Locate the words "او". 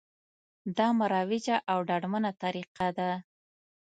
1.71-1.79